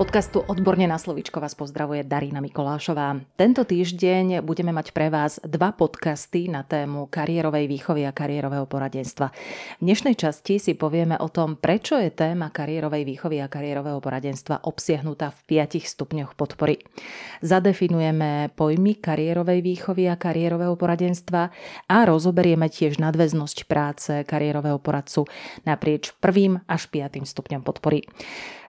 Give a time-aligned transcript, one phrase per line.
[0.00, 3.20] podcastu Odborne na slovičko vás pozdravuje Darina Mikolášová.
[3.36, 9.28] Tento týždeň budeme mať pre vás dva podcasty na tému kariérovej výchovy a kariérového poradenstva.
[9.76, 14.64] V dnešnej časti si povieme o tom, prečo je téma kariérovej výchovy a kariérového poradenstva
[14.64, 16.80] obsiahnutá v piatich stupňoch podpory.
[17.44, 21.52] Zadefinujeme pojmy kariérovej výchovy a kariérového poradenstva
[21.92, 25.28] a rozoberieme tiež nadväznosť práce kariérového poradcu
[25.68, 28.08] naprieč prvým až piatým stupňom podpory.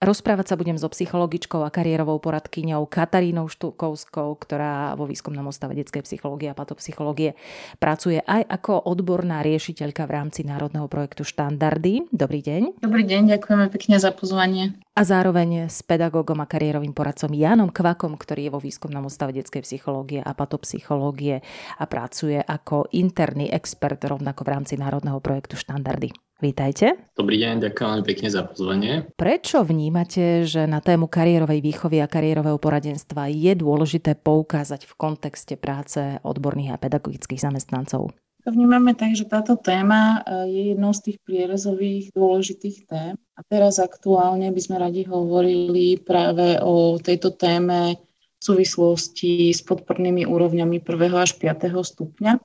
[0.02, 0.90] Rozprávať sa budem so
[1.22, 7.38] psychologičkou a kariérovou poradkyňou Katarínou Štukovskou, ktorá vo výskumnom ústave detskej psychológie a patopsychológie
[7.78, 12.10] pracuje aj ako odborná riešiteľka v rámci národného projektu Štandardy.
[12.10, 12.82] Dobrý deň.
[12.82, 14.82] Dobrý deň, ďakujeme pekne za pozvanie.
[14.98, 19.62] A zároveň s pedagógom a kariérovým poradcom Janom Kvakom, ktorý je vo výskumnom ústave detskej
[19.62, 21.46] psychológie a patopsychológie
[21.78, 26.31] a pracuje ako interný expert rovnako v rámci národného projektu Štandardy.
[26.42, 26.98] Vítajte.
[27.14, 29.06] Dobrý deň, ďakujem pekne za pozvanie.
[29.14, 35.54] Prečo vnímate, že na tému kariérovej výchovy a kariérového poradenstva je dôležité poukázať v kontexte
[35.54, 38.10] práce odborných a pedagogických zamestnancov?
[38.42, 43.14] To vnímame tak, že táto téma e, je jednou z tých prierezových dôležitých tém.
[43.38, 50.26] A teraz aktuálne by sme radi hovorili práve o tejto téme v súvislosti s podpornými
[50.26, 50.90] úrovňami 1.
[51.22, 51.70] až 5.
[51.70, 52.42] stupňa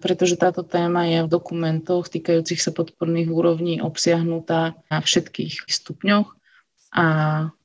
[0.00, 6.28] pretože táto téma je v dokumentoch týkajúcich sa podporných úrovní obsiahnutá na všetkých stupňoch
[6.96, 7.06] a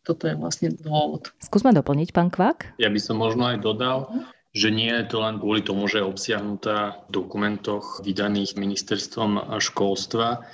[0.05, 1.33] toto je vlastne dôvod.
[1.41, 2.77] Skúsme doplniť, pán Kvak.
[2.77, 4.11] Ja by som možno aj dodal,
[4.53, 10.45] že nie je to len kvôli tomu, že je obsiahnutá v dokumentoch vydaných ministerstvom školstva,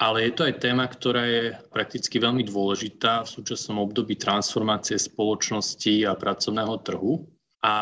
[0.00, 6.08] ale je to aj téma, ktorá je prakticky veľmi dôležitá v súčasnom období transformácie spoločnosti
[6.08, 7.28] a pracovného trhu
[7.60, 7.74] a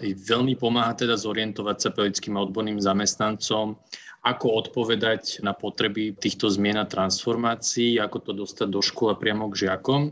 [0.00, 3.76] veľmi pomáha teda zorientovať sa pedagogickým a odborným zamestnancom,
[4.24, 9.68] ako odpovedať na potreby týchto zmien a transformácií, ako to dostať do školy priamo k
[9.68, 10.10] žiakom.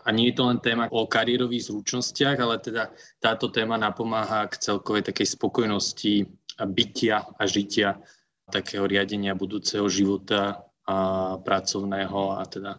[0.00, 2.88] A nie je to len téma o kariérových zručnostiach, ale teda
[3.20, 6.24] táto téma napomáha k celkovej takej spokojnosti
[6.56, 8.00] bytia a žitia
[8.50, 10.96] takého riadenia budúceho života a
[11.38, 12.72] pracovného a teda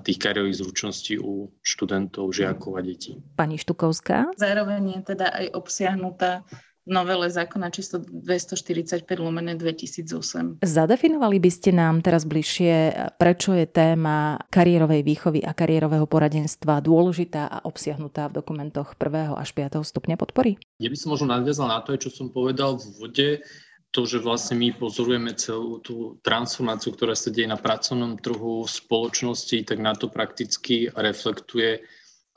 [0.00, 3.20] tých kariérových zručností u študentov, žiakov a detí.
[3.36, 4.32] Pani Štukovská?
[4.38, 6.46] Zároveň je teda aj obsiahnutá
[6.82, 10.62] novele zákona číslo 245 lomené 2008.
[10.66, 12.74] Zadefinovali by ste nám teraz bližšie,
[13.22, 19.38] prečo je téma kariérovej výchovy a kariérového poradenstva dôležitá a obsiahnutá v dokumentoch 1.
[19.38, 19.78] až 5.
[19.78, 20.58] stupňa podpory?
[20.82, 23.28] Ja by som možno nadviazal na to, čo som povedal v vode
[23.92, 28.72] to, že vlastne my pozorujeme celú tú transformáciu, ktorá sa deje na pracovnom trhu v
[28.72, 31.84] spoločnosti, tak na to prakticky reflektuje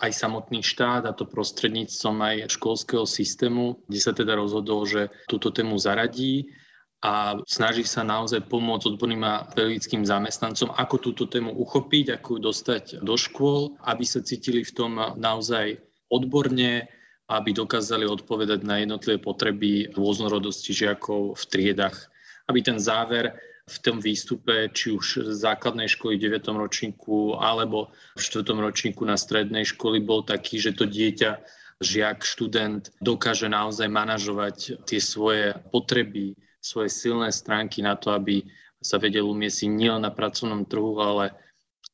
[0.04, 5.56] aj samotný štát a to prostredníctvom aj školského systému, kde sa teda rozhodol, že túto
[5.56, 6.52] tému zaradí
[7.00, 12.40] a snaží sa naozaj pomôcť odborným a pedagogickým zamestnancom, ako túto tému uchopiť, ako ju
[12.44, 15.80] dostať do škôl, aby sa cítili v tom naozaj
[16.12, 16.92] odborne,
[17.26, 21.98] aby dokázali odpovedať na jednotlivé potreby rôznorodosti žiakov v triedach.
[22.46, 23.34] Aby ten záver
[23.66, 26.54] v tom výstupe, či už z základnej školy v 9.
[26.54, 28.46] ročníku alebo v 4.
[28.54, 31.42] ročníku na strednej školy bol taký, že to dieťa,
[31.82, 38.46] žiak, študent dokáže naozaj manažovať tie svoje potreby, svoje silné stránky na to, aby
[38.86, 41.34] sa vedel umiestniť nielen na pracovnom trhu, ale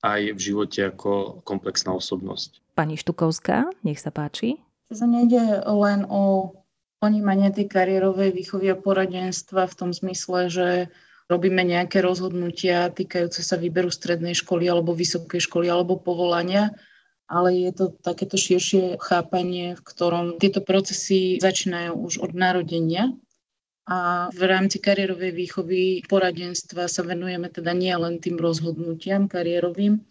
[0.04, 2.60] aj v živote ako komplexná osobnosť.
[2.76, 4.60] Pani Štukovská, nech sa páči.
[4.92, 6.52] To nejde len o
[7.00, 10.68] ponímanie tej kariérovej výchovy a poradenstva v tom zmysle, že
[11.32, 16.76] robíme nejaké rozhodnutia týkajúce sa výberu strednej školy alebo vysokej školy alebo povolania,
[17.32, 23.16] ale je to takéto širšie chápanie, v ktorom tieto procesy začínajú už od narodenia.
[23.88, 30.04] A v rámci kariérovej výchovy poradenstva sa venujeme teda nie len tým rozhodnutiam kariérovým,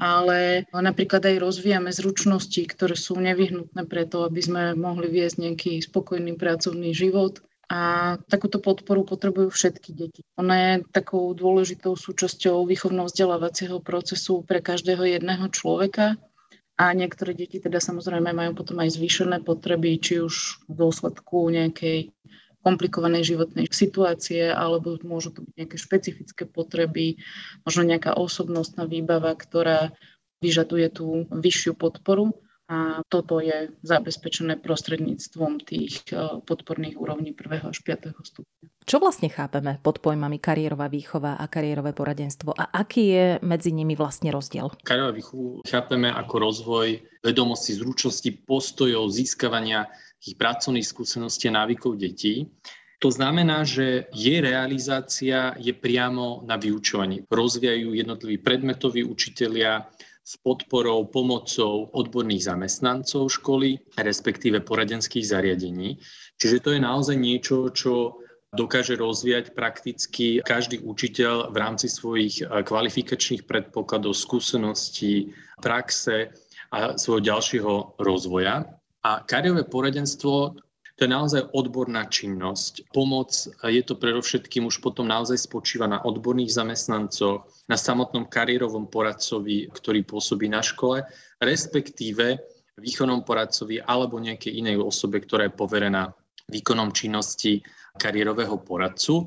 [0.00, 6.40] ale napríklad aj rozvíjame zručnosti, ktoré sú nevyhnutné preto, aby sme mohli viesť nejaký spokojný
[6.40, 7.44] pracovný život.
[7.70, 10.26] A takúto podporu potrebujú všetky deti.
[10.40, 16.18] Ona je takou dôležitou súčasťou výchovno-vzdelávacieho procesu pre každého jedného človeka.
[16.80, 22.10] A niektoré deti teda samozrejme majú potom aj zvýšené potreby, či už v dôsledku nejakej
[22.60, 27.16] komplikovanej životnej situácie, alebo môžu to byť nejaké špecifické potreby,
[27.64, 29.96] možno nejaká osobnostná výbava, ktorá
[30.40, 32.32] vyžaduje tú vyššiu podporu
[32.70, 37.66] a toto je zabezpečené prostredníctvom tých e, podporných úrovní 1.
[37.66, 38.14] až 5.
[38.14, 38.66] stupňa.
[38.86, 43.98] Čo vlastne chápeme pod pojmami kariérová výchova a kariérové poradenstvo a aký je medzi nimi
[43.98, 44.70] vlastne rozdiel?
[44.86, 46.88] Kariérová výchovu chápeme ako rozvoj
[47.26, 52.48] vedomosti, zručnosti, postojov, získavania ich pracovných skúseností a návykov detí.
[53.00, 57.24] To znamená, že jej realizácia je priamo na vyučovaní.
[57.32, 59.88] Rozvíjajú jednotliví predmetoví učitelia
[60.20, 65.96] s podporou, pomocou odborných zamestnancov školy, respektíve poradenských zariadení.
[66.36, 68.20] Čiže to je naozaj niečo, čo
[68.52, 75.32] dokáže rozvíjať prakticky každý učiteľ v rámci svojich eh, kvalifikačných predpokladov, skúseností,
[75.62, 76.34] praxe
[76.70, 78.79] a svojho ďalšieho rozvoja.
[79.00, 80.60] A kariérové poradenstvo
[81.00, 82.92] to je naozaj odborná činnosť.
[82.92, 89.72] Pomoc je to predovšetkým už potom naozaj spočíva na odborných zamestnancoch, na samotnom kariérovom poradcovi,
[89.72, 91.00] ktorý pôsobí na škole,
[91.40, 92.44] respektíve
[92.76, 96.12] výkonnom poradcovi alebo nejakej inej osobe, ktorá je poverená
[96.52, 97.64] výkonom činnosti
[97.96, 99.24] kariérového poradcu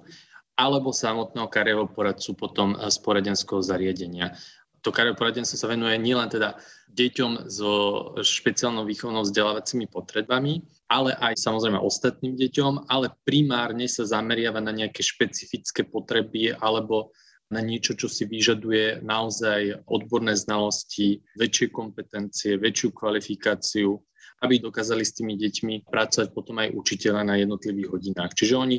[0.54, 4.38] alebo samotného kariérového poradcu potom z poradenského zariadenia
[4.84, 6.60] to kariérové poradenstvo sa venuje nielen teda
[6.92, 7.72] deťom so
[8.20, 10.60] špeciálnou výchovnou vzdelávacími potrebami,
[10.92, 17.16] ale aj samozrejme ostatným deťom, ale primárne sa zameriava na nejaké špecifické potreby alebo
[17.48, 23.96] na niečo, čo si vyžaduje naozaj odborné znalosti, väčšie kompetencie, väčšiu kvalifikáciu,
[24.44, 28.36] aby dokázali s tými deťmi pracovať potom aj učiteľa na jednotlivých hodinách.
[28.36, 28.78] Čiže oni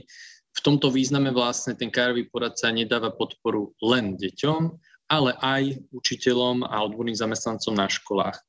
[0.55, 4.61] v tomto význame vlastne ten kariérový poradca nedáva podporu len deťom,
[5.09, 8.41] ale aj učiteľom a odborným zamestnancom na školách.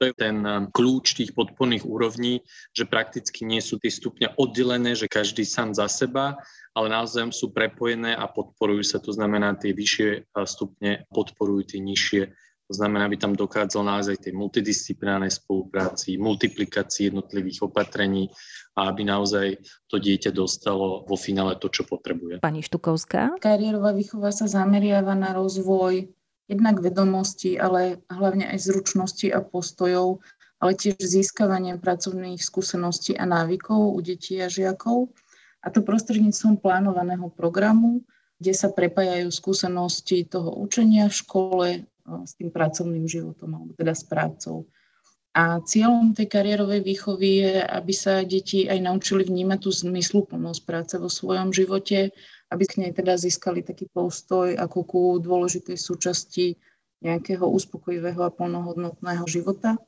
[0.00, 2.40] To je ten um, kľúč tých podporných úrovní,
[2.72, 6.40] že prakticky nie sú tie stupne oddelené, že každý sám za seba,
[6.72, 8.96] ale naozaj sú prepojené a podporujú sa.
[9.04, 12.32] To znamená, tie vyššie uh, stupne podporujú tie nižšie
[12.70, 18.30] to znamená, aby tam dokázal naozaj tej multidisciplinárnej spolupráci, multiplikácii jednotlivých opatrení
[18.78, 19.58] a aby naozaj
[19.90, 22.38] to dieťa dostalo vo finále to, čo potrebuje.
[22.38, 23.42] Pani Štukovská?
[23.42, 26.14] Kariérová výchova sa zameriava na rozvoj
[26.46, 30.22] jednak vedomostí, ale hlavne aj zručnosti a postojov,
[30.62, 35.10] ale tiež získavanie pracovných skúseností a návykov u detí a žiakov.
[35.58, 38.06] A to prostredníctvom plánovaného programu,
[38.38, 41.66] kde sa prepájajú skúsenosti toho učenia v škole
[42.26, 44.66] s tým pracovným životom, alebo teda s prácou.
[45.30, 50.94] A cieľom tej kariérovej výchovy je, aby sa deti aj naučili vnímať tú zmysluplnosť práce
[50.98, 52.10] vo svojom živote,
[52.50, 56.58] aby k nej teda získali taký postoj ako ku dôležitej súčasti
[56.98, 59.78] nejakého uspokojivého a plnohodnotného života.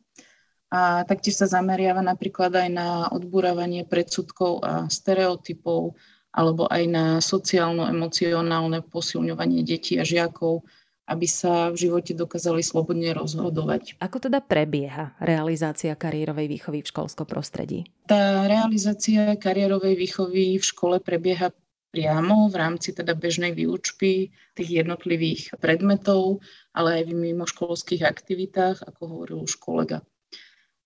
[0.72, 5.98] A taktiež sa zameriava napríklad aj na odburávanie predsudkov a stereotypov,
[6.32, 10.64] alebo aj na sociálno-emocionálne posilňovanie detí a žiakov,
[11.12, 14.00] aby sa v živote dokázali slobodne rozhodovať.
[14.00, 17.84] Ako teda prebieha realizácia kariérovej výchovy v školskom prostredí?
[18.08, 21.52] Tá realizácia kariérovej výchovy v škole prebieha
[21.92, 26.40] priamo v rámci teda bežnej výučby tých jednotlivých predmetov,
[26.72, 30.00] ale aj v mimoškolských aktivitách, ako hovoril už kolega.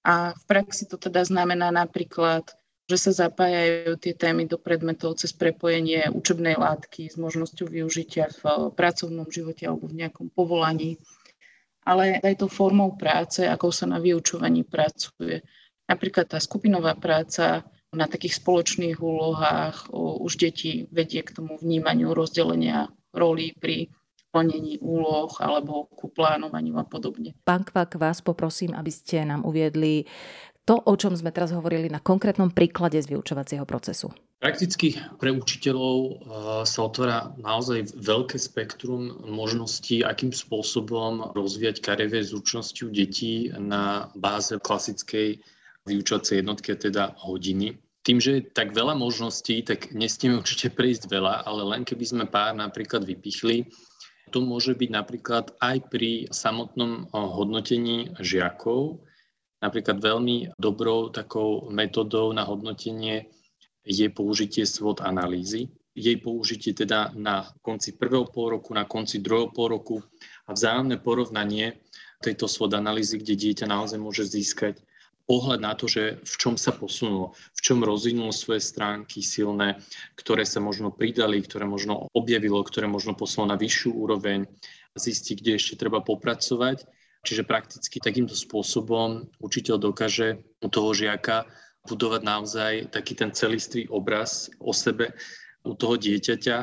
[0.03, 5.35] A v praxi to teda znamená napríklad že sa zapájajú tie témy do predmetov cez
[5.35, 10.95] prepojenie učebnej látky s možnosťou využitia v pracovnom živote alebo v nejakom povolaní,
[11.83, 15.43] ale aj tou formou práce, ako sa na vyučovaní pracuje.
[15.87, 22.91] Napríklad tá skupinová práca na takých spoločných úlohách už deti vedie k tomu vnímaniu rozdelenia
[23.15, 23.91] rolí pri
[24.35, 27.33] plnení úloh alebo ku plánovaniu a podobne.
[27.47, 30.05] Pán Kvak, vás poprosím, aby ste nám uviedli
[30.67, 34.11] to, o čom sme teraz hovorili na konkrétnom príklade z vyučovacieho procesu?
[34.37, 36.15] Prakticky pre učiteľov eh,
[36.69, 44.53] sa otvára naozaj veľké spektrum možností, akým spôsobom rozvíjať kariérové zručnosti u detí na báze
[44.61, 45.41] klasickej
[45.89, 47.81] vyučovacej jednotky, teda hodiny.
[48.05, 52.25] Tým, že je tak veľa možností, tak nestieme určite prejsť veľa, ale len keby sme
[52.29, 53.67] pár napríklad vypichli,
[54.35, 59.01] to môže byť napríklad aj pri samotnom eh, hodnotení žiakov,
[59.67, 63.27] Napríklad veľmi dobrou takou metodou na hodnotenie
[63.83, 65.67] je použitie SWOT analýzy.
[65.91, 69.99] Jej použitie teda na konci prvého pol roku, na konci druhého pol roku
[70.47, 71.83] a vzájomné porovnanie
[72.23, 74.79] tejto SWOT analýzy, kde dieťa naozaj môže získať
[75.27, 79.83] pohľad na to, že v čom sa posunulo, v čom rozvinulo svoje stránky silné,
[80.15, 84.47] ktoré sa možno pridali, ktoré možno objavilo, ktoré možno posunulo na vyššiu úroveň,
[84.95, 86.87] zistiť, kde ešte treba popracovať
[87.27, 91.43] Čiže prakticky takýmto spôsobom učiteľ dokáže u toho žiaka
[91.91, 95.11] budovať naozaj taký ten celistvý obraz o sebe
[95.67, 96.57] u toho dieťaťa,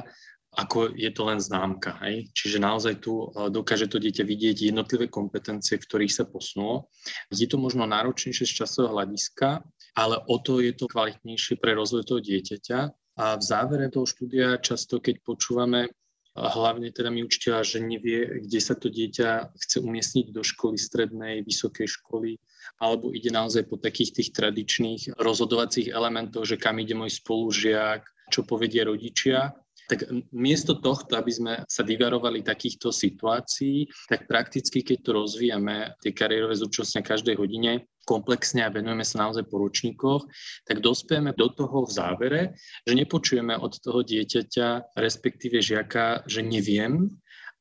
[0.54, 2.00] ako je to len známka.
[2.06, 2.30] Hej?
[2.32, 6.88] Čiže naozaj tu e, dokáže to dieťa vidieť jednotlivé kompetencie, v ktorých sa posunulo.
[7.34, 9.66] Je to možno náročnejšie z časového hľadiska,
[9.98, 12.80] ale o to je to kvalitnejšie pre rozvoj toho dieťaťa.
[13.14, 15.90] A v závere toho štúdia často, keď počúvame
[16.34, 21.46] hlavne teda mi učiteľa, že nevie, kde sa to dieťa chce umiestniť do školy strednej,
[21.46, 22.42] vysokej školy,
[22.82, 28.02] alebo ide naozaj po takých tých tradičných rozhodovacích elementoch, že kam ide môj spolužiak,
[28.34, 29.54] čo povedia rodičia.
[29.84, 36.16] Tak miesto tohto, aby sme sa vyvarovali takýchto situácií, tak prakticky, keď to rozvíjame, tie
[36.16, 40.28] kariérové zručnosti každej hodine, komplexne a venujeme sa naozaj po ročníkoch,
[40.68, 42.42] tak dospieme do toho v závere,
[42.84, 47.10] že nepočujeme od toho dieťaťa, respektíve žiaka, že neviem,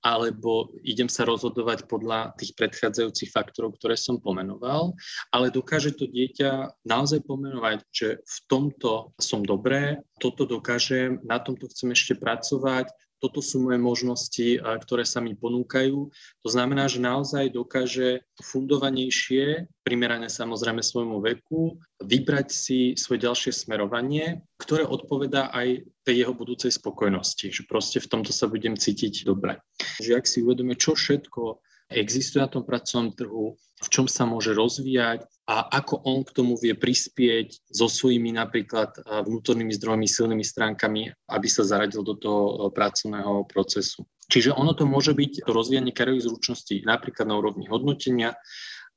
[0.03, 4.99] alebo idem sa rozhodovať podľa tých predchádzajúcich faktorov, ktoré som pomenoval,
[5.31, 11.71] ale dokáže to dieťa naozaj pomenovať, že v tomto som dobré, toto dokážem, na tomto
[11.71, 12.91] chcem ešte pracovať,
[13.23, 16.11] toto sú moje možnosti, ktoré sa mi ponúkajú.
[16.43, 24.43] To znamená, že naozaj dokáže fundovanejšie, primerane samozrejme svojmu veku, vybrať si svoje ďalšie smerovanie,
[24.59, 29.63] ktoré odpovedá aj tej jeho budúcej spokojnosti, že proste v tomto sa budem cítiť dobre.
[30.03, 31.63] Že ak si uvedome, čo všetko
[31.95, 36.55] existuje na tom pracovnom trhu, v čom sa môže rozvíjať a ako on k tomu
[36.55, 38.95] vie prispieť so svojimi napríklad
[39.27, 44.07] vnútornými zdrojmi, silnými stránkami, aby sa zaradil do toho pracovného procesu.
[44.31, 48.39] Čiže ono to môže byť to rozvíjanie kariérových zručností napríklad na úrovni hodnotenia,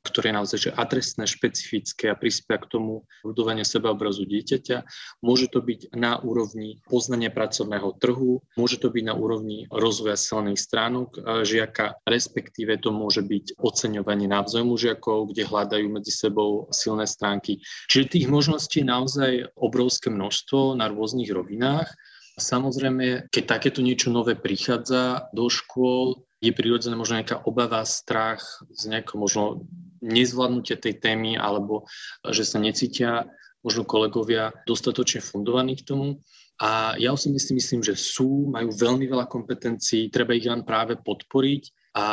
[0.05, 4.85] ktoré je naozaj že adresné, špecifické a prispia k tomu budovania sebaobrazu dieťaťa.
[5.25, 10.61] Môže to byť na úrovni poznania pracovného trhu, môže to byť na úrovni rozvoja silných
[10.61, 17.09] stránok e, žiaka, respektíve to môže byť oceňovanie navzájmu žiakov, kde hľadajú medzi sebou silné
[17.09, 17.59] stránky.
[17.89, 21.89] Čiže tých možností je naozaj obrovské množstvo na rôznych rovinách.
[22.35, 28.43] Samozrejme, keď takéto niečo nové prichádza do škôl, je prirodzené možno nejaká obava, strach
[28.75, 29.65] z nejakého možno
[30.05, 31.89] nezvládnutia tej témy alebo
[32.29, 33.25] že sa necítia
[33.65, 36.21] možno kolegovia dostatočne fundovaní k tomu.
[36.61, 40.95] A ja osobne si myslím, že sú, majú veľmi veľa kompetencií, treba ich len práve
[40.95, 42.05] podporiť a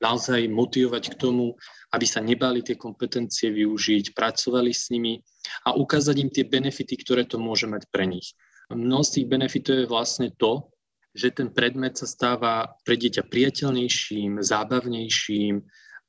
[0.00, 1.56] naozaj motivovať k tomu,
[1.94, 5.20] aby sa nebali tie kompetencie využiť, pracovali s nimi
[5.64, 8.36] a ukázať im tie benefity, ktoré to môže mať pre nich.
[8.68, 10.68] Mnoho z tých benefitov je vlastne to,
[11.16, 15.54] že ten predmet sa stáva pre dieťa priateľnejším, zábavnejším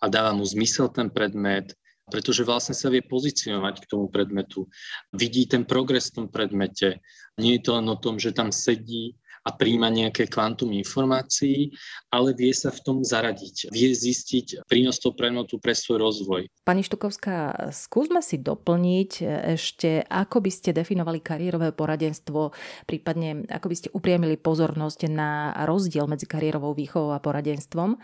[0.02, 1.78] a dáva mu zmysel ten predmet,
[2.10, 4.68] pretože vlastne sa vie pozicionovať k tomu predmetu.
[5.16, 7.00] Vidí ten progres v tom predmete.
[7.40, 11.74] Nie je to len o tom, že tam sedí a príjma nejaké kvantum informácií,
[12.14, 13.74] ale vie sa v tom zaradiť.
[13.74, 16.46] Vie zistiť prínos toho predmetu pre svoj rozvoj.
[16.62, 19.12] Pani Štukovská, skúsme si doplniť
[19.58, 22.54] ešte, ako by ste definovali kariérové poradenstvo,
[22.86, 27.98] prípadne ako by ste upriamili pozornosť na rozdiel medzi kariérovou výchovou a poradenstvom.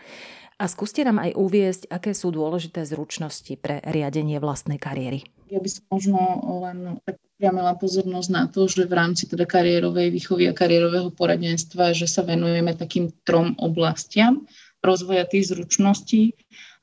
[0.58, 5.22] A skúste nám aj uviesť, aké sú dôležité zručnosti pre riadenie vlastnej kariéry.
[5.46, 6.18] Ja by som možno
[6.66, 11.94] len tak priamila pozornosť na to, že v rámci teda kariérovej výchovy a kariérového poradenstva,
[11.94, 14.44] že sa venujeme takým trom oblastiam
[14.82, 16.34] rozvoja tých zručností.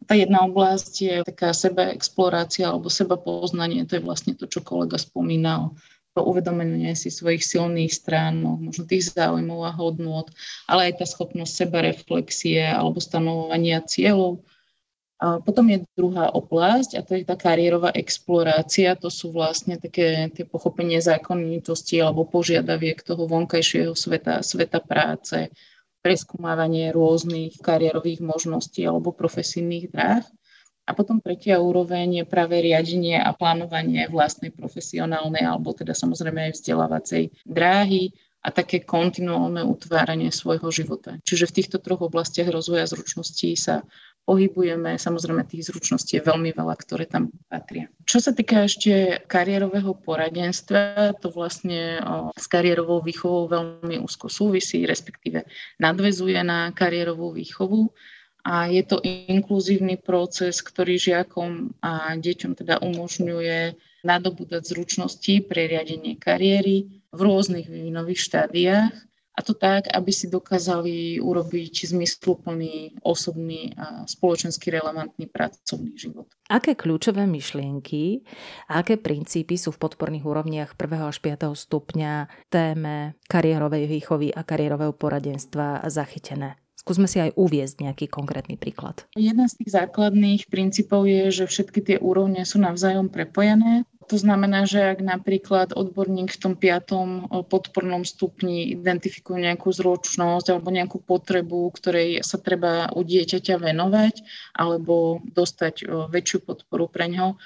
[0.08, 5.00] Tá jedna oblasť je taká sebaexplorácia alebo seba poznanie, to je vlastne to, čo kolega
[5.00, 5.76] spomínal
[6.24, 10.28] uvedomenie si svojich silných stránok, možno tých záujmov a hodnôt,
[10.70, 14.40] ale aj tá schopnosť seba reflexie alebo stanovovania cieľov.
[15.16, 19.00] A potom je druhá oblasť a to je tá kariérová explorácia.
[19.00, 25.48] To sú vlastne také tie pochopenie zákonitosti alebo požiadaviek toho vonkajšieho sveta, sveta práce,
[26.04, 30.28] preskúmávanie rôznych kariérových možností alebo profesijných dráh.
[30.86, 36.62] A potom tretia úroveň je práve riadenie a plánovanie vlastnej profesionálnej alebo teda samozrejme aj
[36.62, 38.14] vzdelávacej dráhy
[38.46, 41.18] a také kontinuálne utváranie svojho života.
[41.26, 43.82] Čiže v týchto troch oblastiach rozvoja zručností sa
[44.26, 44.98] pohybujeme.
[44.98, 47.90] Samozrejme, tých zručností je veľmi veľa, ktoré tam patria.
[48.10, 52.02] Čo sa týka ešte kariérového poradenstva, to vlastne
[52.34, 55.46] s kariérovou výchovou veľmi úzko súvisí, respektíve
[55.78, 57.94] nadvezuje na kariérovú výchovu
[58.46, 63.74] a je to inkluzívny proces, ktorý žiakom a deťom teda umožňuje
[64.06, 68.94] nadobúdať zručnosti pre riadenie kariéry v rôznych vývinových štádiách
[69.36, 76.32] a to tak, aby si dokázali urobiť zmysluplný, osobný a spoločensky relevantný pracovný život.
[76.48, 78.24] Aké kľúčové myšlienky
[78.72, 81.12] a aké princípy sú v podporných úrovniach 1.
[81.12, 81.52] až 5.
[81.52, 86.56] stupňa téme kariérovej výchovy a kariérového poradenstva zachytené?
[86.86, 89.10] Skúsme si aj uviezť nejaký konkrétny príklad.
[89.18, 93.90] Jeden z tých základných princípov je, že všetky tie úrovne sú navzájom prepojené.
[94.06, 100.70] To znamená, že ak napríklad odborník v tom piatom podpornom stupni identifikuje nejakú zručnosť alebo
[100.70, 104.22] nejakú potrebu, ktorej sa treba u dieťaťa venovať
[104.54, 107.42] alebo dostať väčšiu podporu pre ňo,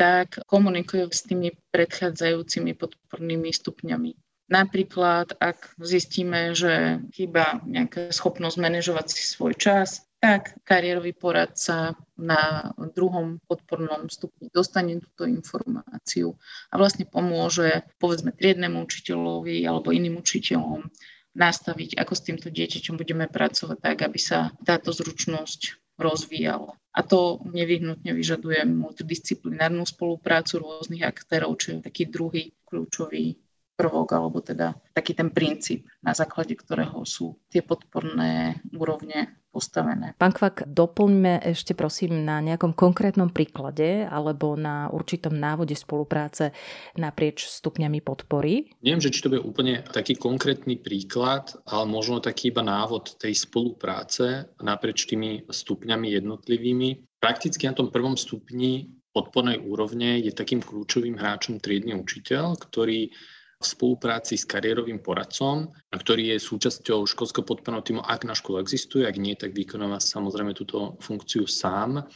[0.00, 4.16] tak komunikuje s tými predchádzajúcimi podpornými stupňami.
[4.48, 12.74] Napríklad, ak zistíme, že chýba nejaká schopnosť manažovať si svoj čas, tak kariérový poradca na
[12.96, 16.34] druhom podpornom stupni dostane túto informáciu
[16.72, 20.90] a vlastne pomôže povedzme triednemu učiteľovi alebo iným učiteľom
[21.38, 26.74] nastaviť, ako s týmto dieťaťom budeme pracovať tak, aby sa táto zručnosť rozvíjala.
[26.98, 33.38] A to nevyhnutne vyžaduje multidisciplinárnu spoluprácu rôznych aktérov, čo je taký druhý kľúčový
[33.78, 40.12] prvok, alebo teda taký ten princíp, na základe ktorého sú tie podporné úrovne postavené.
[40.18, 46.52] Pán Kvak, doplňme ešte prosím na nejakom konkrétnom príklade alebo na určitom návode spolupráce
[46.98, 48.74] naprieč stupňami podpory.
[48.84, 53.32] Neviem, že či to bude úplne taký konkrétny príklad, ale možno taký iba návod tej
[53.38, 57.18] spolupráce naprieč tými stupňami jednotlivými.
[57.18, 63.10] Prakticky na tom prvom stupni podpornej úrovne je takým kľúčovým hráčom triedny učiteľ, ktorý
[63.58, 69.02] v spolupráci s kariérovým poradcom, ktorý je súčasťou školského podporného týmu, ak na školu existuje,
[69.02, 72.06] ak nie, tak vykonáva samozrejme túto funkciu sám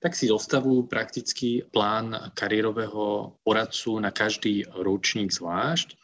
[0.00, 6.00] tak si zostavujú prakticky plán kariérového poradcu na každý ročník zvlášť.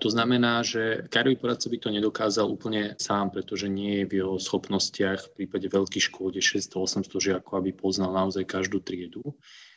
[0.00, 4.36] To znamená, že kariérový poradca by to nedokázal úplne sám, pretože nie je v jeho
[4.36, 9.24] schopnostiach v prípade veľkých škôl, kde 600-800 žiakov, aby poznal naozaj každú triedu.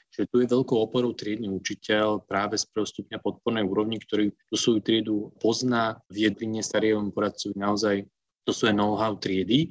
[0.09, 4.55] Čiže tu je veľkou oporou triedny učiteľ práve z prvého stupňa podpornej úrovni, ktorý tú
[4.57, 8.09] svoju triedu pozná, vie dvine starého poradcu naozaj
[8.49, 9.69] to sú know-how triedy.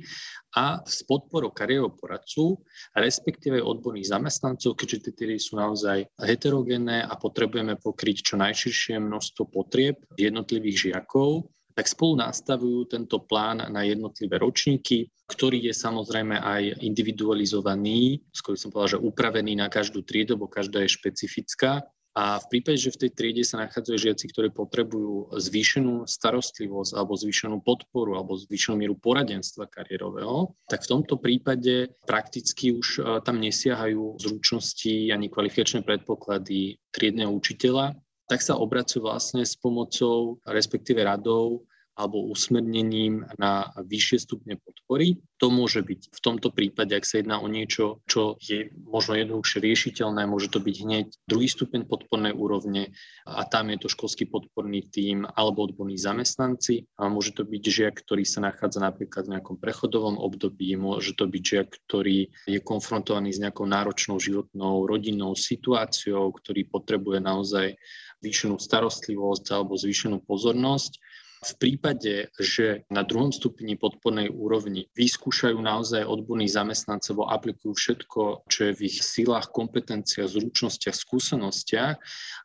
[0.54, 2.62] A s podporou kariérového poradcu,
[2.94, 9.50] respektíve odborných zamestnancov, keďže tie triedy sú naozaj heterogénne a potrebujeme pokryť čo najširšie množstvo
[9.50, 16.82] potrieb jednotlivých žiakov, tak spolu nastavujú tento plán na jednotlivé ročníky, ktorý je samozrejme aj
[16.82, 21.86] individualizovaný, skôr som povedal, že upravený na každú triedu, bo každá je špecifická.
[22.18, 27.14] A v prípade, že v tej triede sa nachádzajú žiaci, ktorí potrebujú zvýšenú starostlivosť alebo
[27.14, 33.38] zvýšenú podporu alebo zvýšenú mieru poradenstva kariérového, tak v tomto prípade prakticky už e, tam
[33.38, 37.94] nesiahajú zručnosti ani kvalifikačné predpoklady triedneho učiteľa,
[38.26, 41.64] tak sa obracujú vlastne s pomocou, respektíve radou
[41.98, 45.18] alebo usmernením na vyššie stupne podpory.
[45.42, 49.58] To môže byť v tomto prípade, ak sa jedná o niečo, čo je možno jednoduchšie
[49.58, 52.94] riešiteľné, môže to byť hneď druhý stupeň podpornej úrovne
[53.26, 56.86] a tam je to školský podporný tím alebo odborní zamestnanci.
[57.02, 61.26] A môže to byť žiak, ktorý sa nachádza napríklad v nejakom prechodovom období, môže to
[61.26, 67.74] byť žiak, ktorý je konfrontovaný s nejakou náročnou životnou rodinnou situáciou, ktorý potrebuje naozaj
[68.22, 70.98] zvýšenú starostlivosť alebo zvýšenú pozornosť
[71.38, 78.48] v prípade, že na druhom stupni podpornej úrovni vyskúšajú naozaj odborní zamestnanci, alebo aplikujú všetko,
[78.50, 81.94] čo je v ich silách, kompetenciách, zručnostiach, skúsenostiach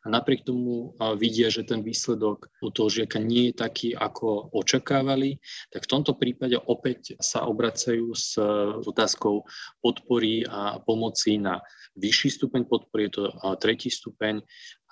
[0.02, 5.42] a napriek tomu vidia, že ten výsledok u toho žiaka nie je taký, ako očakávali,
[5.74, 8.38] tak v tomto prípade opäť sa obracajú s
[8.86, 9.42] otázkou
[9.82, 11.58] podpory a pomoci na
[11.98, 13.24] vyšší stupeň podpory, je to
[13.58, 14.42] tretí stupeň.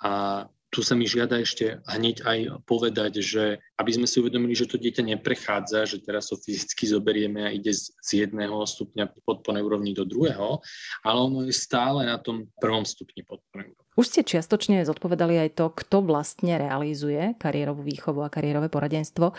[0.03, 4.69] A tu sa mi žiada ešte hneď aj povedať, že aby sme si uvedomili, že
[4.69, 9.97] to dieťa neprechádza, že teraz ho fyzicky zoberieme a ide z, jedného stupňa podpornej úrovni
[9.97, 10.61] do druhého,
[11.01, 13.83] ale ono je stále na tom prvom stupni podpornej úrovni.
[13.93, 19.37] Už ste čiastočne zodpovedali aj to, kto vlastne realizuje kariérovú výchovu a kariérové poradenstvo.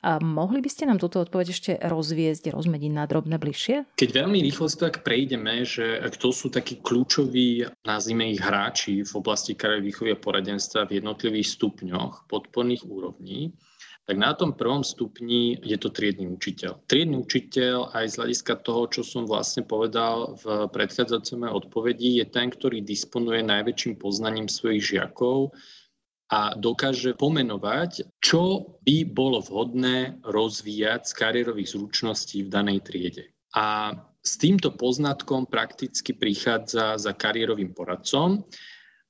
[0.00, 4.00] A mohli by ste nám túto odpoveď ešte rozviezť, rozmeniť na drobné bližšie?
[4.00, 9.12] Keď veľmi rýchlo si tak prejdeme, že kto sú takí kľúčoví, nazvime ich hráči v
[9.12, 13.52] oblasti kariérovej výchovy a poradenstva v jednotlivých stupňoch podporných úrovní,
[14.08, 16.82] tak na tom prvom stupni je to triedny učiteľ.
[16.90, 22.50] Triedny učiteľ aj z hľadiska toho, čo som vlastne povedal v predchádzajúcej odpovedi, je ten,
[22.50, 25.54] ktorý disponuje najväčším poznaním svojich žiakov
[26.30, 33.24] a dokáže pomenovať, čo by bolo vhodné rozvíjať z kariérových zručností v danej triede.
[33.58, 38.46] A s týmto poznatkom prakticky prichádza za kariérovým poradcom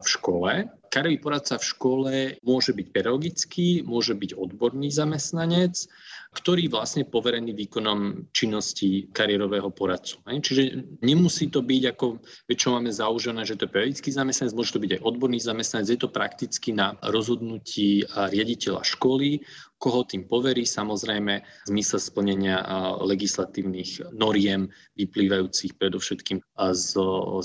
[0.00, 0.52] v škole.
[0.90, 5.86] Kariérový poradca v škole môže byť pedagogický, môže byť odborný zamestnanec,
[6.34, 10.18] ktorý vlastne poverený výkonom činnosti kariérového poradcu.
[10.26, 12.18] Čiže nemusí to byť ako,
[12.58, 16.00] čo máme zaužené, že to je pedagogický zamestnanec, môže to byť aj odborný zamestnanec, je
[16.02, 19.46] to prakticky na rozhodnutí riaditeľa školy,
[19.78, 22.66] koho tým poverí, samozrejme v zmysle splnenia
[22.98, 24.66] legislatívnych noriem
[24.98, 26.42] vyplývajúcich predovšetkým
[26.74, 26.88] z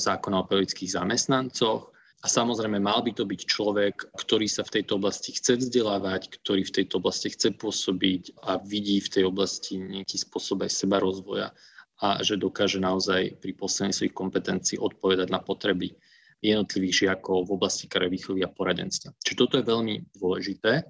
[0.02, 1.95] zákona o pedagogických zamestnancoch.
[2.26, 6.66] A samozrejme, mal by to byť človek, ktorý sa v tejto oblasti chce vzdelávať, ktorý
[6.66, 11.54] v tejto oblasti chce pôsobiť a vidí v tej oblasti nejaký spôsob aj seba rozvoja
[12.02, 15.94] a že dokáže naozaj pri poslednej svojich kompetencií odpovedať na potreby
[16.42, 19.14] jednotlivých žiakov v oblasti výchovy a poradenstva.
[19.22, 20.82] Čiže toto je veľmi dôležité.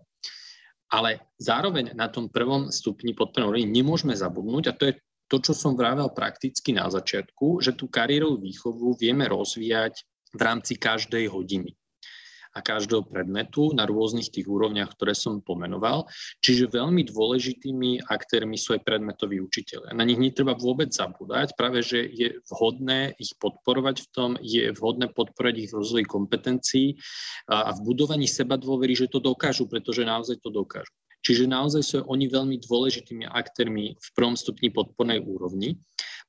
[0.95, 4.93] Ale zároveň na tom prvom stupni podpornej nemôžeme zabudnúť, a to je
[5.27, 10.75] to, čo som vravel prakticky na začiatku, že tú kariérovú výchovu vieme rozvíjať v rámci
[10.75, 11.71] každej hodiny
[12.55, 16.07] a každého predmetu na rôznych tých úrovniach, ktoré som pomenoval.
[16.39, 19.91] Čiže veľmi dôležitými aktérmi sú aj predmetoví učiteľe.
[19.91, 25.11] Na nich netreba vôbec zabúdať, práve že je vhodné ich podporovať v tom, je vhodné
[25.11, 26.87] podporovať ich v rozvoji kompetencií
[27.51, 30.95] a v budovaní seba dôvery, že to dokážu, pretože naozaj to dokážu.
[31.27, 35.75] Čiže naozaj sú oni veľmi dôležitými aktérmi v prvom stupni podpornej úrovni,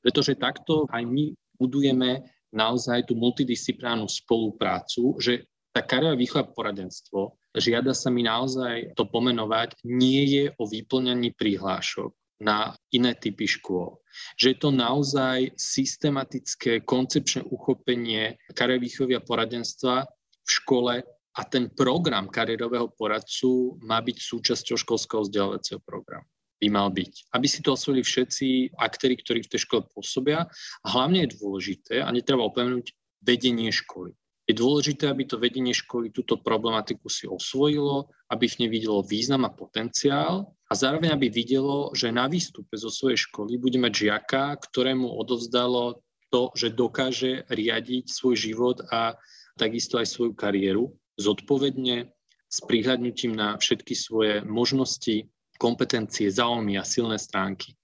[0.02, 7.92] pretože takto aj my budujeme naozaj tú multidisciplinárnu spoluprácu, že tá kariérová výchova poradenstvo, žiada
[7.92, 14.00] sa mi naozaj to pomenovať, nie je o vyplňaní prihlášok na iné typy škôl.
[14.40, 20.08] Že je to naozaj systematické, koncepčné uchopenie kariérovej výchovy a poradenstva
[20.44, 20.94] v škole
[21.36, 26.28] a ten program kariérového poradcu má byť súčasťou školského vzdelávacieho programu
[26.60, 27.32] by mal byť.
[27.36, 30.48] Aby si to osvojili všetci aktéry, ktorí v tej škole pôsobia.
[30.82, 34.14] A hlavne je dôležité, a netreba opomenúť, vedenie školy.
[34.46, 39.42] Je dôležité, aby to vedenie školy túto problematiku si osvojilo, aby v nej videlo význam
[39.42, 44.54] a potenciál a zároveň aby videlo, že na výstupe zo svojej školy bude mať žiaka,
[44.70, 45.98] ktorému odovzdalo
[46.30, 49.18] to, že dokáže riadiť svoj život a
[49.58, 52.12] takisto aj svoju kariéru zodpovedne,
[52.46, 57.74] s prihľadnutím na všetky svoje možnosti, kompetencie, záujmy a silné stránky.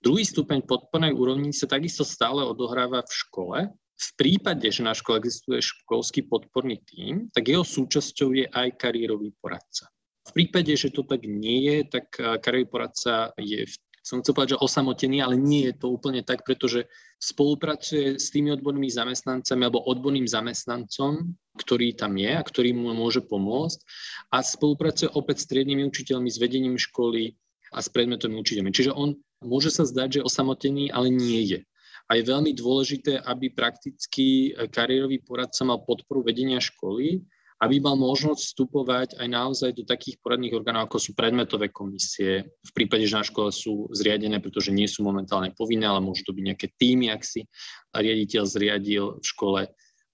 [0.00, 3.58] Druhý stupeň podpornej úrovni sa takisto stále odohráva v škole
[3.96, 9.32] v prípade, že na škole existuje školský podporný tím, tak jeho súčasťou je aj kariérový
[9.40, 9.88] poradca.
[10.26, 13.64] V prípade, že to tak nie je, tak eh, kariérový poradca je
[14.06, 16.86] som chcel povedať, že osamotený, ale nie je to úplne tak, pretože
[17.18, 23.26] spolupracuje s tými odbornými zamestnancami alebo odborným zamestnancom, ktorý tam je a ktorý mu môže
[23.26, 23.82] pomôcť
[24.30, 27.34] a spolupracuje opäť s triednymi učiteľmi, s vedením školy
[27.74, 28.70] a s predmetovými učiteľmi.
[28.70, 31.60] Čiže on môže sa zdať, že osamotený, ale nie je.
[32.06, 38.52] A je veľmi dôležité, aby prakticky kariérový poradca mal podporu vedenia školy, aby mal možnosť
[38.52, 43.24] vstupovať aj naozaj do takých poradných orgánov, ako sú predmetové komisie, v prípade, že na
[43.24, 47.24] škole sú zriadené, pretože nie sú momentálne povinné, ale môžu to byť nejaké týmy, ak
[47.24, 47.48] si
[47.96, 49.60] riaditeľ zriadil v škole,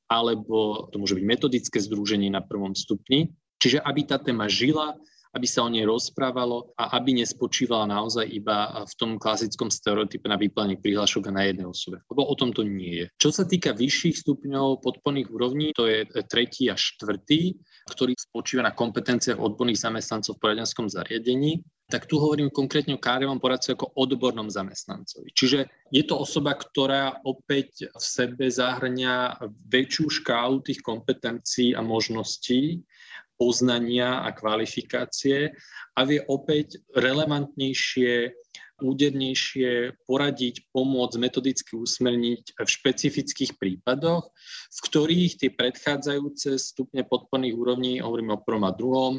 [0.07, 3.35] alebo to môže byť metodické združenie na prvom stupni.
[3.59, 4.95] Čiže aby tá téma žila,
[5.33, 10.37] aby sa o nej rozprávalo a aby nespočívala naozaj iba v tom klasickom stereotype na
[10.37, 12.05] vyplanie prihlášok na jednej osobe.
[12.13, 13.07] Lebo o tom to nie je.
[13.17, 17.57] Čo sa týka vyšších stupňov podporných úrovní, to je tretí a štvrtý,
[17.89, 23.37] ktorý spočíva na kompetenciách odborných zamestnancov v poradenskom zariadení, tak tu hovorím konkrétne o káriovom
[23.37, 25.29] poradcu ako odbornom zamestnancovi.
[25.37, 32.81] Čiže je to osoba, ktorá opäť v sebe zahrňa väčšiu škálu tých kompetencií a možností,
[33.43, 35.51] poznania a kvalifikácie
[35.99, 38.31] a vie opäť relevantnejšie,
[38.79, 44.31] údernejšie poradiť, pomôcť, metodicky usmerniť v špecifických prípadoch,
[44.71, 49.15] v ktorých tie predchádzajúce stupne podporných úrovní, hovoríme o prvom a druhom,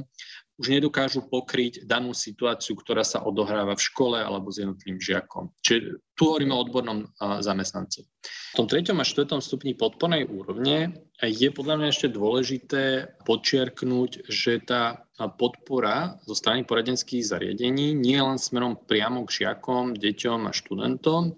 [0.61, 5.49] už nedokážu pokryť danú situáciu, ktorá sa odohráva v škole alebo s jednotlivým žiakom.
[5.65, 7.09] Čiže tu hovoríme o odbornom
[7.41, 8.05] zamestnancovi.
[8.53, 10.93] V tom treťom a štvrtom stupni podpornej úrovne
[11.25, 12.83] je podľa mňa ešte dôležité
[13.25, 15.09] podčiarknúť, že tá
[15.41, 21.33] podpora zo strany poradenských zariadení nie je len smerom priamo k žiakom, deťom a študentom,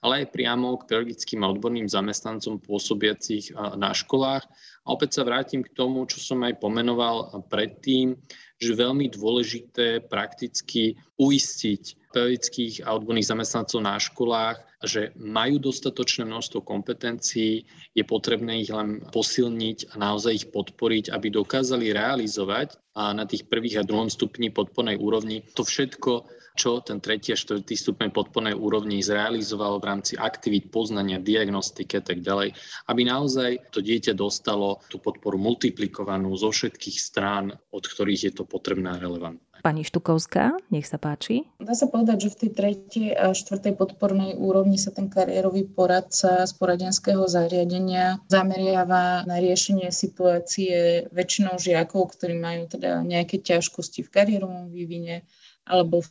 [0.00, 4.48] ale aj priamo k pedagogickým a odborným zamestnancom pôsobiacich na školách.
[4.84, 8.16] A opäť sa vrátim k tomu, čo som aj pomenoval predtým,
[8.60, 16.64] že veľmi dôležité prakticky uistiť pedagogických a odborných zamestnancov na školách, že majú dostatočné množstvo
[16.64, 23.28] kompetencií, je potrebné ich len posilniť a naozaj ich podporiť, aby dokázali realizovať a na
[23.28, 28.12] tých prvých a druhom stupni podpornej úrovni to všetko, čo ten tretí a štvrtý stupeň
[28.12, 32.52] podpornej úrovni zrealizoval v rámci aktivít poznania, diagnostiky a tak ďalej,
[32.92, 38.44] aby naozaj to dieťa dostalo tú podporu multiplikovanú zo všetkých strán, od ktorých je to
[38.44, 39.50] potrebné a relevantné.
[39.60, 41.44] Pani Štukovská, nech sa páči.
[41.60, 46.48] Dá sa povedať, že v tej tretej a štvrtej podpornej úrovni sa ten kariérový poradca
[46.48, 54.12] z poradenského zariadenia zameriava na riešenie situácie väčšinou žiakov, ktorí majú teda nejaké ťažkosti v
[54.12, 55.28] kariérovom vývine
[55.66, 56.06] alebo e,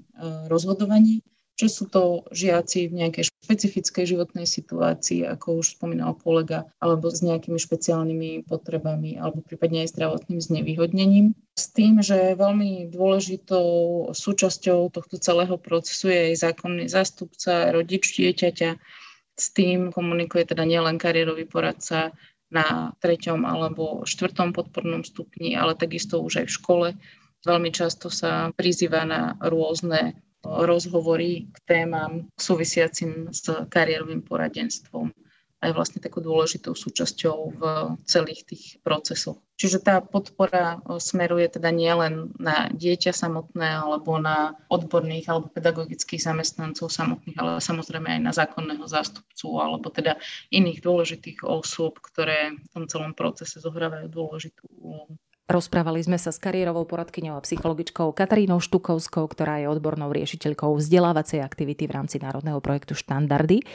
[0.47, 1.25] rozhodovaní
[1.59, 7.19] či sú to žiaci v nejakej špecifickej životnej situácii, ako už spomínal kolega, alebo s
[7.19, 11.35] nejakými špeciálnymi potrebami, alebo prípadne aj zdravotným znevýhodnením.
[11.59, 13.67] S tým, že veľmi dôležitou
[14.15, 18.79] súčasťou tohto celého procesu je aj zákonný zástupca, rodič dieťaťa.
[19.35, 22.15] S tým komunikuje teda nielen kariérový poradca
[22.47, 26.87] na treťom alebo štvrtom podpornom stupni, ale takisto už aj v škole
[27.47, 35.11] Veľmi často sa prizýva na rôzne rozhovory k témam súvisiacim s kariérovým poradenstvom
[35.59, 37.61] aj vlastne takou dôležitou súčasťou v
[38.07, 39.43] celých tých procesoch.
[39.59, 46.87] Čiže tá podpora smeruje teda nielen na dieťa samotné alebo na odborných alebo pedagogických zamestnancov
[46.87, 50.15] samotných, ale samozrejme aj na zákonného zástupcu alebo teda
[50.47, 55.19] iných dôležitých osôb, ktoré v tom celom procese zohrávajú dôležitú úlohu.
[55.49, 61.41] Rozprávali sme sa s kariérovou poradkyňou a psychologičkou Katarínou Štukovskou, ktorá je odbornou riešiteľkou vzdelávacej
[61.41, 63.65] aktivity v rámci národného projektu Štandardy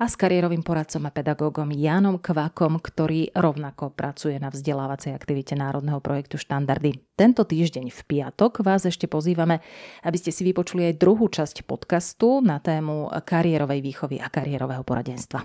[0.00, 6.00] a s kariérovým poradcom a pedagógom Jánom Kvakom, ktorý rovnako pracuje na vzdelávacej aktivite národného
[6.00, 6.96] projektu Štandardy.
[7.20, 9.60] Tento týždeň v piatok vás ešte pozývame,
[10.08, 15.44] aby ste si vypočuli aj druhú časť podcastu na tému kariérovej výchovy a kariérového poradenstva.